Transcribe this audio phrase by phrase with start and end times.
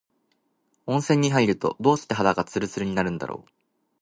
[0.87, 3.51] 温泉に入ると、どうして肌がつるつるになるんだろう。